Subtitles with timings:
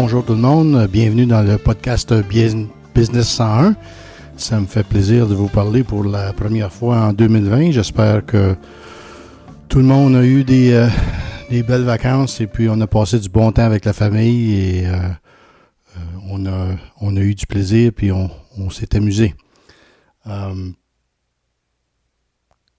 [0.00, 0.86] bonjour tout le monde.
[0.86, 2.14] Bienvenue dans le podcast
[2.94, 3.74] Business 101.
[4.36, 7.72] Ça me fait plaisir de vous parler pour la première fois en 2020.
[7.72, 8.54] J'espère que
[9.68, 10.86] tout le monde a eu des, euh,
[11.50, 14.86] des, belles vacances et puis on a passé du bon temps avec la famille et
[14.86, 14.92] euh,
[15.96, 18.30] euh, on, a, eu du plaisir puis on,
[18.70, 19.34] s'est amusé.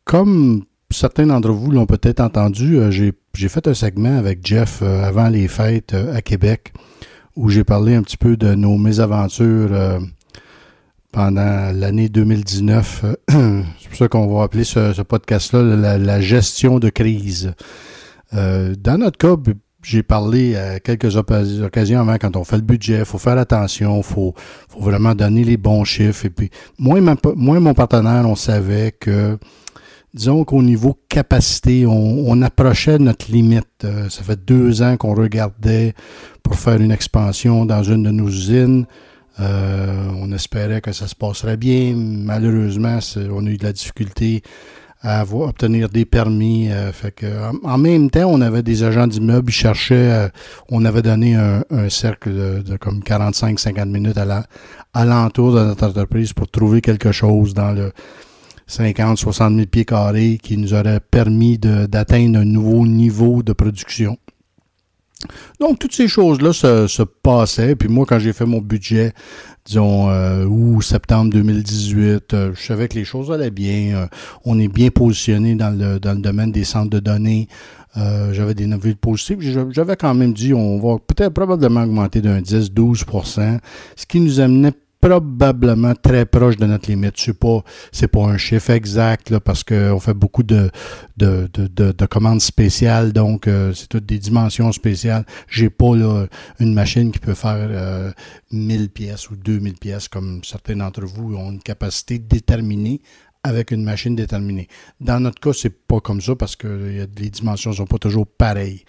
[0.06, 5.50] comme certains d'entre vous l'ont peut-être entendu, j'ai fait un segment avec Jeff avant les
[5.50, 6.72] fêtes à Québec
[7.36, 10.00] où j'ai parlé un petit peu de nos mésaventures euh,
[11.12, 13.06] pendant l'année 2019.
[13.30, 17.54] C'est pour ça qu'on va appeler ce, podcast-là la, gestion de crise.
[18.32, 19.36] dans notre cas,
[19.82, 23.98] j'ai parlé à quelques occasions avant, quand on fait le budget, il faut faire attention,
[23.98, 24.34] il faut,
[24.78, 26.26] vraiment donner les bons chiffres.
[26.26, 29.38] Et puis, moi et mon partenaire, on savait que
[30.14, 33.68] disons qu'au niveau capacité, on, approchait notre limite.
[33.84, 35.94] Euh, ça fait deux ans qu'on regardait
[36.44, 38.86] pour faire une expansion dans une de nos usines.
[39.40, 41.94] Euh, on espérait que ça se passerait bien.
[41.96, 43.00] Malheureusement,
[43.32, 44.42] on a eu de la difficulté
[45.02, 46.70] à obtenir des permis.
[46.72, 46.92] Euh,
[47.64, 50.30] en, même temps, on avait des agents d'immeubles, ils cherchaient,
[50.70, 56.34] on avait donné un, cercle de, de comme 45-50 minutes à l'entour de notre entreprise
[56.34, 57.94] pour trouver quelque chose dans le
[58.70, 64.18] 50, 60 000 pieds carrés qui nous aurait permis d'atteindre un nouveau niveau de production.
[65.60, 67.76] Donc, toutes ces choses-là se, passaient.
[67.76, 69.14] Puis moi, quand j'ai fait mon budget,
[69.66, 73.96] disons, euh, août, septembre 2018, euh, je savais que les choses allaient bien.
[73.96, 74.08] Euh,
[74.46, 77.48] on est bien positionné dans le, dans le domaine des centres de données.
[77.96, 79.42] j'avais des nouvelles positives.
[79.72, 83.60] J'avais quand même dit, on va peut-être probablement augmenter d'un 10-12%
[83.98, 87.14] ce qui nous amenait probablement très proche de notre limite.
[87.18, 87.64] C'est pas,
[88.12, 90.70] pas un chiffre exact là, parce qu'on fait beaucoup de,
[91.18, 95.26] de, de, de, commandes spéciales, donc euh, c'est toutes des dimensions spéciales.
[95.48, 96.26] J'ai pas là,
[96.60, 98.12] une machine qui peut faire euh,
[98.52, 103.02] 1000 pièces ou 2000 pièces comme certains d'entre vous ont une capacité déterminée
[103.44, 104.68] avec une machine déterminée.
[105.00, 106.68] Dans notre cas, c'est pas comme ça parce que
[107.18, 108.84] les dimensions sont pas toujours pareilles.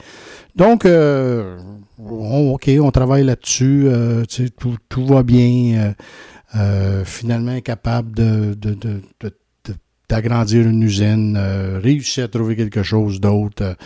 [0.56, 1.58] Donc, euh,
[1.98, 4.24] OK, on travaille là-dessus, euh,
[4.58, 5.94] tout, tout, va bien.
[6.56, 9.02] Euh, finalement, capable de, de, de,
[10.08, 11.38] d'agrandir une usine,
[11.80, 13.76] réussir à trouver quelque chose d'autre.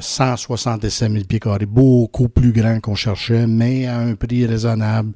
[0.00, 5.12] 167 000 pieds carrés, beaucoup plus grand qu'on cherchait, mais à un prix raisonnable.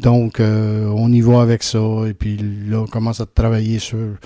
[0.00, 1.78] Donc, euh, on y va avec ça.
[2.08, 2.38] Et puis
[2.68, 4.16] là, on commence à travailler sur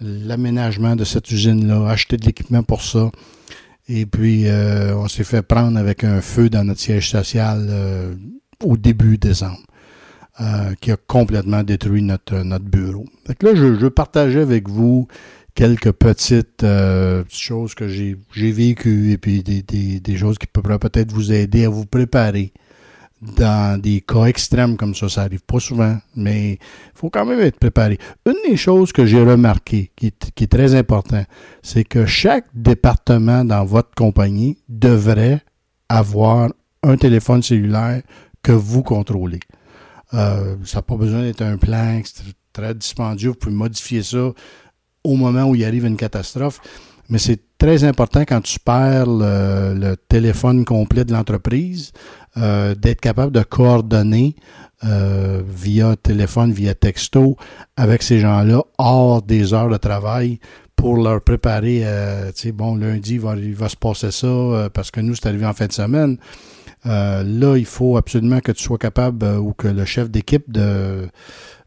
[0.00, 3.10] l'aménagement de cette usine-là, acheter de l'équipement pour ça.
[3.88, 8.14] Et puis, euh, on s'est fait prendre avec un feu dans notre siège social euh,
[8.62, 9.62] au début décembre,
[10.80, 13.06] qui a complètement détruit notre, notre bureau.
[13.26, 15.06] Donc là, je, je partageais avec vous
[15.54, 16.64] quelques petites
[17.28, 21.68] choses que j'ai vécues et puis des, des choses qui pourraient peut-être vous aider à
[21.68, 22.52] vous préparer
[23.22, 26.58] dans des cas extrêmes comme ça, ça arrive pas souvent, mais il
[26.94, 27.98] faut quand même être préparé.
[28.26, 31.24] Une des choses que j'ai remarqué, qui est, très important,
[31.62, 35.40] c'est que chaque département dans votre compagnie devrait
[35.88, 36.50] avoir
[36.82, 38.02] un téléphone cellulaire
[38.42, 39.40] que vous contrôlez.
[40.14, 42.02] Euh, ça n'a pas besoin d'être un plan
[42.52, 44.32] très dispendieux, vous pouvez modifier ça
[45.04, 46.60] au moment où il arrive une catastrophe,
[47.08, 51.92] mais c'est très important quand tu perds le téléphone complet de l'entreprise
[52.36, 54.36] euh, d'être capable de coordonner
[54.84, 57.36] euh, via téléphone, via texto
[57.76, 60.40] avec ces gens-là hors des heures de travail
[60.74, 63.20] pour leur préparer, euh, tu sais, bon, lundi, il
[63.54, 66.16] va, se passer ça euh, parce que nous, c'est arrivé en fin de semaine.
[66.84, 71.08] là, il faut absolument que tu sois capable ou que le chef d'équipe de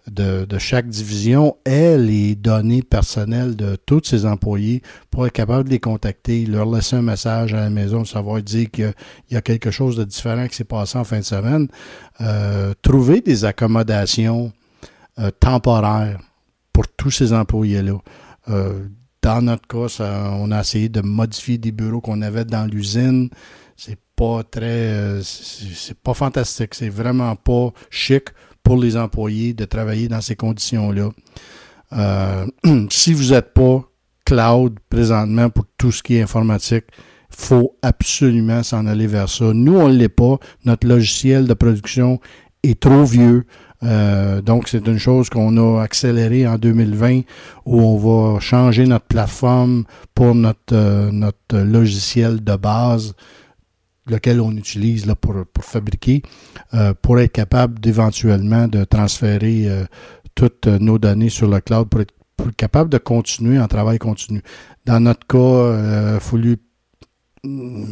[0.08, 5.70] de, chaque division ait les données personnelles de tous ses employés pour être capable de
[5.72, 8.94] les contacter, leur laisser un message à la maison, savoir dire qu'il
[9.32, 11.68] y a quelque chose de différent qui s'est passé en fin de semaine.
[12.22, 14.52] Euh, trouver des accommodations
[15.20, 16.20] euh, temporaires
[16.72, 17.98] pour tous ces employés-là.
[18.50, 18.88] Euh,
[19.22, 20.04] dans notre cas,
[20.40, 23.30] on a essayé de modifier des bureaux qu'on avait dans l'usine.
[23.76, 26.76] C'est pas très, c'est pas fantastique.
[26.76, 28.26] C'est vraiment pas chic
[28.66, 31.12] pour les employés de travailler dans ces conditions-là.
[31.94, 32.46] Euh,
[32.90, 33.88] si vous n'êtes pas
[34.26, 36.86] cloud présentement pour tout ce qui est informatique,
[37.30, 39.54] faut absolument s'en aller vers ça.
[39.54, 40.40] Nous, on ne l'est pas.
[40.66, 42.20] Notre logiciel de production
[42.64, 43.46] est trop vieux.
[43.84, 47.22] Euh, donc, c'est une chose qu'on a accélérée en 2020
[47.68, 49.84] où on va changer notre plateforme
[50.16, 53.14] pour notre, euh, notre logiciel de base
[54.08, 56.22] lequel on utilise là, pour, pour fabriquer,
[56.74, 59.86] euh, pour être capable d'éventuellement de transférer euh,
[60.36, 62.14] toutes nos données sur le cloud pour être
[62.58, 64.42] capable de continuer en travail continu.
[64.86, 66.58] Dans notre cas, il euh, a fallu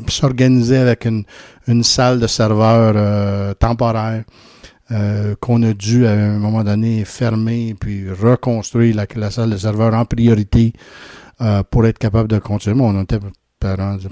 [0.07, 1.23] s'organiser avec une,
[1.67, 4.23] une, salle de serveur temporaire.
[5.39, 9.93] qu'on a dû à un moment donné fermer puis reconstruire la, la salle de serveur
[9.93, 10.73] en priorité
[11.69, 12.81] pour être capable de continuer.
[12.81, 13.19] On était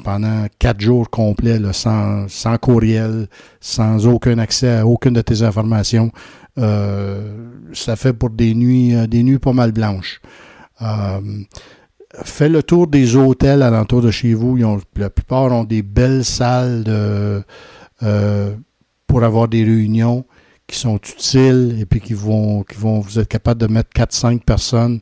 [0.04, 3.28] pendant quatre jours complets, sans, sans, courriel,
[3.60, 6.12] sans aucun accès à aucune de tes informations.
[6.58, 10.22] Euh, ça fait pour des nuits, euh, des nuits pas mal blanches.
[10.82, 11.22] Euh,
[12.24, 14.58] fais le tour des hôtels alentour de chez vous.
[14.96, 17.44] la plupart ont des belles salles de,
[19.08, 20.26] pour avoir des réunions
[20.68, 24.40] qui sont utiles et puis qui vont, qui vont vous être capable de mettre 4-5
[24.40, 25.00] personnes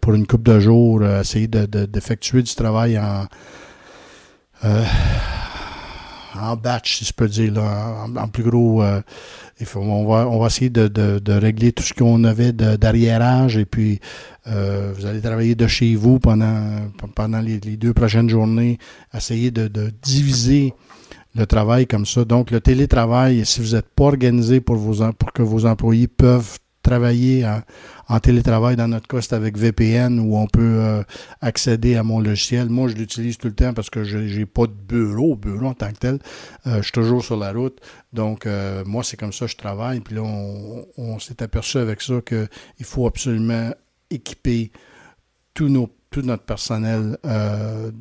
[0.00, 3.26] pour une coupe de jours, essayer d'effectuer du travail en,
[4.64, 4.84] euh,
[6.38, 8.82] en batch, si je peux dire, là, en, plus gros.
[8.82, 9.00] Euh,
[9.58, 13.58] il faut, on, va, on va essayer de, de, régler tout ce qu'on avait d'arriérage
[13.58, 14.00] et puis
[14.46, 18.78] euh, vous allez travailler de chez vous pendant, pendant les, deux prochaines journées,
[19.14, 20.72] essayer de, de, diviser
[21.34, 22.24] le travail comme ça.
[22.24, 26.58] Donc, le télétravail, si vous n'êtes pas organisé pour, vos, pour que vos employés peuvent
[26.82, 27.46] travailler
[28.08, 28.76] en, télétravail.
[28.76, 31.02] Dans notre cas, c'est avec VPN où on peut euh,
[31.40, 32.68] accéder à mon logiciel.
[32.68, 35.74] Moi, je l'utilise tout le temps parce que je n'ai pas de bureau, bureau en
[35.74, 36.18] tant que tel.
[36.66, 37.80] Euh, je suis toujours sur la route.
[38.12, 40.00] Donc, euh, moi, c'est comme ça que je travaille.
[40.00, 43.70] Puis là, on, s'est aperçu avec ça qu'il faut absolument
[44.10, 44.72] équiper
[45.54, 47.18] tout, nos, tout notre personnel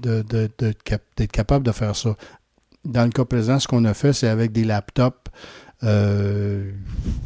[0.02, 2.16] d'être capable de faire ça.
[2.86, 5.30] Dans le cas présent, ce qu'on a fait, c'est avec des laptops
[5.84, 6.72] euh,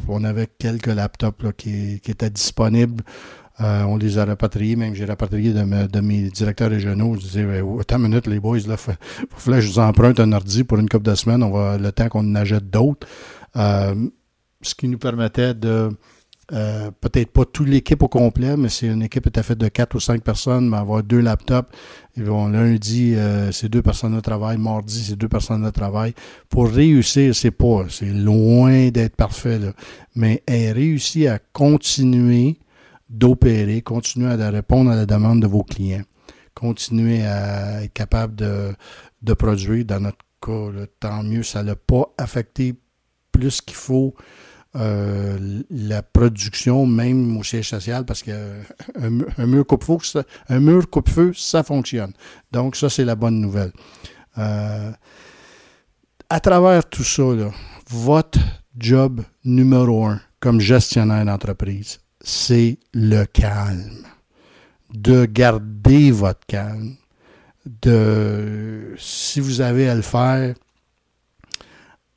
[0.08, 3.02] on avait quelques laptops qui, étaient disponibles.
[3.60, 7.14] Euh, on les a rapatriés, même j'ai rapatrié de, mes directeurs régionaux.
[7.14, 7.46] Je disais,
[7.80, 10.88] attends une minute, les boys, là, faut, que je vous emprunte un ordi pour une
[10.88, 13.06] couple de semaines, on va le temps qu'on en achète d'autres.
[13.56, 13.94] Euh,
[14.62, 15.90] ce qui nous permettait de
[16.52, 19.68] euh, peut-être pas toute l'équipe au complet, mais c'est une équipe qui est faite de
[19.68, 21.74] quatre ou cinq personnes, mais avoir deux laptops.
[22.16, 24.58] Et bon, lundi, euh, c'est deux personnes de travail.
[24.58, 26.14] Mardi, c'est deux personnes de travail.
[26.50, 29.58] Pour réussir, c'est pas, c'est loin d'être parfait,
[30.14, 32.58] mais elle réussit à continuer
[33.08, 36.04] d'opérer, continuer à répondre à la demande de vos clients,
[36.54, 39.84] continuer à être capable de, produire.
[39.86, 42.74] Dans notre cas, tant mieux, ça n'a pas affecté
[43.32, 44.14] plus qu'il faut
[44.76, 48.62] euh, la production, même au siège social, parce qu'un
[49.00, 52.12] un mur coupe-feu, un mur coupe-feu, ça fonctionne.
[52.50, 53.72] Donc, ça, c'est la bonne nouvelle.
[54.38, 54.90] Euh,
[56.28, 57.22] à travers tout ça,
[57.88, 58.40] votre
[58.76, 64.04] job numéro un comme gestionnaire d'entreprise, c'est le calme.
[64.92, 66.96] De garder votre calme.
[67.64, 70.54] De, si vous avez à le faire,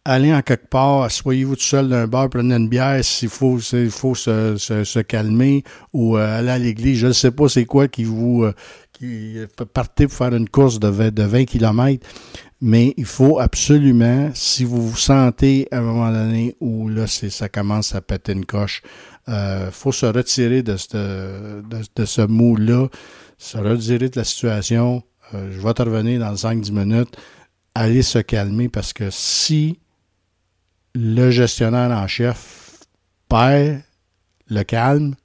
[0.08, 3.92] allez en quelque part, asseyez-vous tout seul d'un bar, prenez une bière s'il faut, s'il
[3.92, 5.64] faut se, se, calmer
[5.94, 7.00] ou euh, aller à l'église.
[7.00, 8.54] Je ne sais pas c'est quoi qui vous euh,
[8.94, 9.36] qui
[9.74, 12.08] partez pour faire une course de 20, de 20 km,
[12.62, 17.30] mais il faut absolument, si vous vous sentez à un moment donné où là c'est,
[17.30, 18.82] ça commence à péter une coche,
[19.28, 22.88] euh, faut se retirer de, ce, de, de ce mot-là,
[23.38, 25.04] se retirer de la situation.
[25.34, 27.18] Euh, je vais te revenir dans 5-10 minutes.
[27.76, 29.78] Allez se calmer parce que si
[30.98, 32.80] le gestionnaire en chef
[33.30, 33.82] perd
[34.50, 35.16] le calme,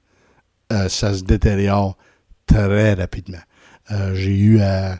[0.71, 1.97] euh, ça se détériore
[2.45, 3.39] très rapidement.
[3.91, 4.99] Euh, j'ai eu à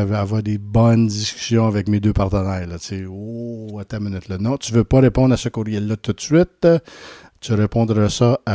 [0.00, 2.66] avoir des bonnes discussions avec mes deux partenaires.
[2.66, 2.76] Là,
[3.08, 4.28] oh, attends une minute.
[4.28, 4.38] Là.
[4.38, 6.66] Non, tu veux pas répondre à ce courriel-là tout de suite
[7.40, 8.38] tu répondras ça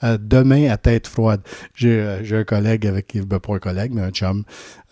[0.00, 1.40] à, demain à tête froide.
[1.74, 4.44] J'ai, un collègue avec qui, ben, pas un collègue, mais un chum.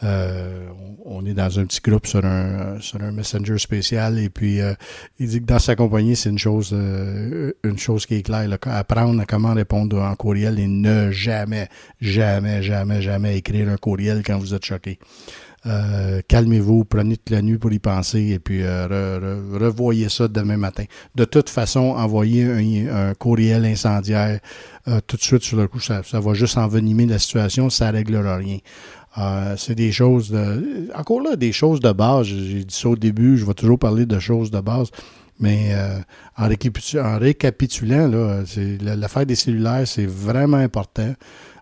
[0.02, 0.66] Euh,
[1.04, 4.72] on, est dans un petit groupe sur un, sur un messenger spécial et puis euh,
[5.18, 8.49] il dit que dans sa compagnie, c'est une chose, euh, une chose qui est claire.
[8.49, 11.68] Là, apprendre à comment répondre en courriel et ne jamais,
[12.00, 14.99] jamais, jamais, jamais écrire un courriel quand vous êtes choqué.
[15.66, 20.56] Euh, calmez-vous, prenez toute la nuit pour y penser et puis euh, revoyez ça demain
[20.56, 20.84] matin.
[21.14, 22.44] De toute façon, envoyer
[22.90, 24.40] un, courriel incendiaire
[24.88, 27.98] euh, tout de suite sur le coup, ça, va juste envenimer la situation, ça ne
[27.98, 28.58] réglera rien.
[29.58, 30.88] c'est des choses de.
[30.94, 32.26] Encore là, des choses de base.
[32.26, 34.88] J'ai dit ça au début, je vais toujours parler de choses de base.
[35.40, 35.74] Mais
[36.36, 38.42] en, récapitulant, en, récapitulant, là,
[38.96, 41.14] l'affaire des cellulaires, c'est vraiment important.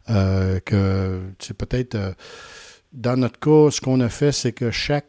[0.06, 1.96] que c'est peut-être
[2.92, 5.08] dans notre cas, ce qu'on a fait, c'est que chaque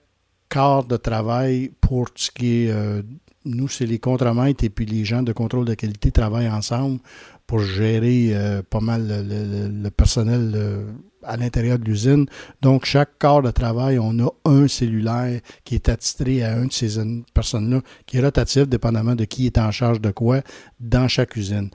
[0.50, 3.02] quart de travail pour ce qui est, euh,
[3.46, 7.00] nous, c'est les contremaîtres et puis les gens de contrôle de qualité travaillent ensemble
[7.48, 10.92] pour gérer euh, pas mal le, personnel euh,
[11.24, 12.26] à l'intérieur de l'usine.
[12.62, 16.74] Donc, chaque quart de travail, on a un cellulaire qui est attitré à une de
[16.74, 17.00] ces
[17.34, 20.42] personnes-là, qui est rotatif, dépendamment de qui est en charge de quoi,
[20.80, 21.70] dans chaque usine.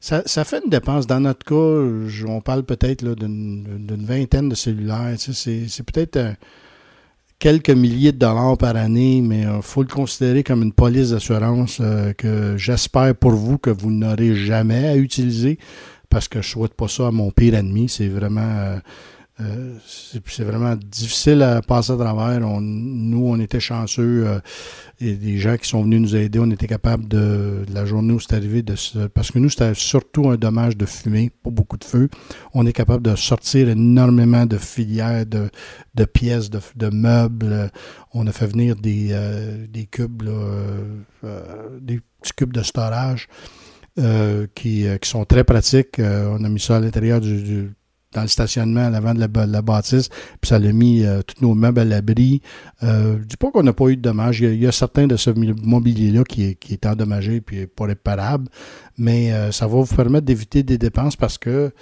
[0.00, 1.06] Ça, fait une dépense.
[1.06, 5.14] Dans notre cas, on parle peut-être d'une vingtaine de cellulaires.
[5.18, 6.36] c'est peut-être
[7.38, 11.80] quelques milliers de dollars par année, mais il faut le considérer comme une police d'assurance
[12.16, 15.58] que j'espère pour vous que vous n'aurez jamais à utiliser
[16.10, 17.88] parce que je souhaite pas ça à mon pire ennemi.
[17.88, 18.78] C'est vraiment euh,
[19.86, 22.40] c'est vraiment difficile à passer à travers.
[22.40, 24.26] nous, on était chanceux.
[24.26, 24.40] Euh,
[25.00, 28.18] et des gens qui sont venus nous aider, on était capable de, la journée où
[28.18, 28.74] c'est arrivé, de,
[29.06, 32.08] parce que nous, c'était surtout un dommage de fumée, pas beaucoup de feu.
[32.52, 35.50] On est capable de sortir énormément de filières, de,
[35.94, 37.70] de pièces, de, de, meubles.
[38.12, 40.24] On a fait venir des, euh, des cubes,
[41.80, 43.28] des petits cubes de storage.
[44.54, 46.00] qui, qui, sont très pratiques.
[46.00, 47.72] on a mis ça à l'intérieur du,
[48.12, 50.08] dans le stationnement à l'avant de la, bâtisse,
[50.40, 52.40] puis ça a mis euh, tous nos meubles à l'abri.
[52.82, 54.40] Euh, je dis pas qu'on n'a pas eu de dommages.
[54.40, 58.48] Il y a, certains de ce mobilier-là qui, qui, est endommagé puis pas réparable,
[58.96, 61.72] mais euh, ça va vous permettre d'éviter des dépenses parce que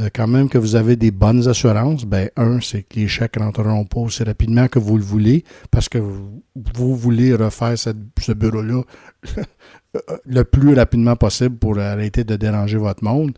[0.00, 3.36] euh, quand même que vous avez des bonnes assurances, ben un, c'est que les chèques
[3.38, 8.82] rentreront pas aussi rapidement que vous le voulez, parce que vous voulez refaire ce bureau-là
[10.26, 13.32] le plus rapidement possible pour arrêter de déranger votre monde.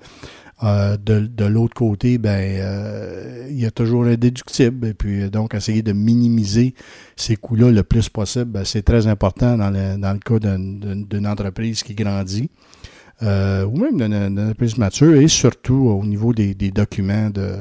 [0.62, 4.86] Euh, de, l'autre côté, ben euh, il y a toujours un déductible.
[4.88, 6.74] Et puis euh, donc, essayer de minimiser
[7.14, 11.26] ces coûts-là le plus possible, ben, c'est très important dans le, dans le cas d'une
[11.26, 12.50] entreprise qui grandit.
[13.22, 17.56] ou même d'une entreprise mature et surtout au niveau des, des documents de,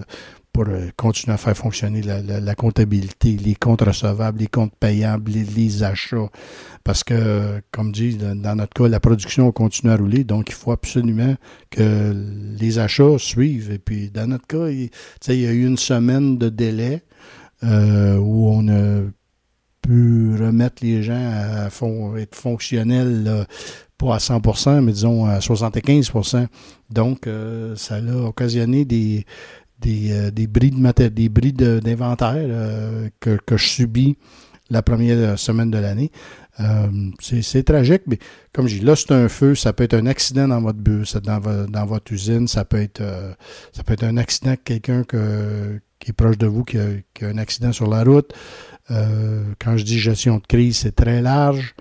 [0.56, 5.84] pour euh, continuer à faire fonctionner la, comptabilité, les comptes recevables, les comptes payables, les,
[5.84, 6.30] achats.
[6.86, 10.72] Parce que, comme dit, dans notre cas, la production continue à rouler, donc il faut
[10.72, 11.36] absolument
[11.72, 12.14] que
[12.58, 13.70] les achats suivent.
[13.70, 14.90] Et puis, dans notre cas, il,
[15.28, 17.02] y a eu une semaine de délai
[17.64, 19.02] euh, où on a
[19.82, 21.68] pu remettre les gens à
[22.18, 23.46] être fonctionnels,
[23.98, 26.48] pas à 100% mais disons à 75%
[26.90, 29.26] Donc, euh, ça a occasionné des,
[29.86, 31.30] des, euh, des bris de des
[31.80, 34.18] d'inventaire euh, que, je subis
[34.70, 36.12] la première semaine de l'année.
[36.60, 36.88] Euh,
[37.20, 38.18] c'est tragique, mais
[38.51, 41.15] comme je dis, là, c'est un feu, ça peut être un accident dans votre bus,
[41.18, 43.04] dans, votre usine, ça peut être
[43.74, 47.27] ça peut être un accident quelqu'un qui est proche de vous qui a, qui a,
[47.27, 48.34] un accident sur la route.
[48.89, 51.75] quand je dis gestion de crise, c'est très large.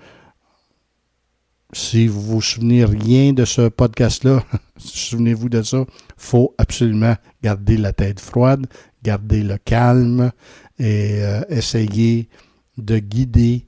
[1.73, 4.43] Si vous vous souvenez rien de ce podcast-là,
[4.77, 5.85] souvenez-vous de ça.
[6.17, 8.67] Faut absolument garder la tête froide,
[9.03, 10.31] garder le calme
[10.79, 12.29] et euh, essayer
[12.77, 13.67] de guider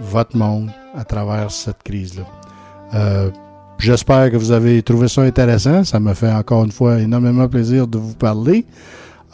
[0.00, 2.24] votre monde à travers cette crise-là.
[2.94, 3.30] Euh,
[3.78, 5.84] j'espère que vous avez trouvé ça intéressant.
[5.84, 8.64] Ça me fait encore une fois énormément plaisir de vous parler.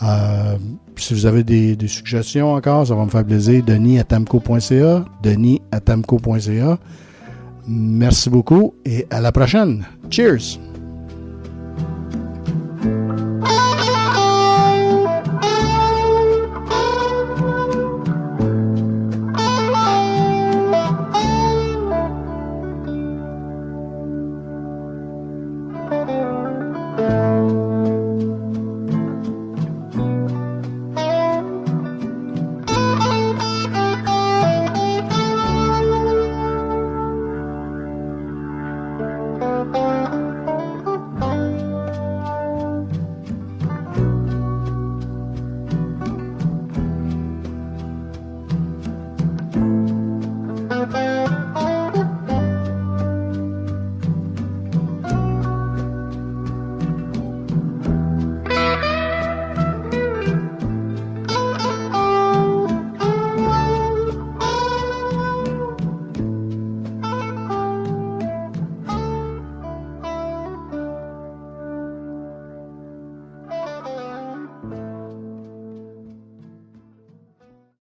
[0.03, 0.57] Euh,
[0.97, 3.63] si vous avez des, suggestions encore, ça va me faire plaisir.
[3.65, 5.05] Denis à tamco.ca.
[5.23, 6.79] Denis à tamco.ca.
[7.67, 9.85] Merci beaucoup et à la prochaine.
[10.11, 10.72] Cheers!